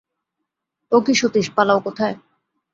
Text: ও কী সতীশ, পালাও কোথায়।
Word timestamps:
ও 0.91 0.97
কী 1.01 1.13
সতীশ, 1.13 1.47
পালাও 1.55 1.79
কোথায়। 1.79 2.15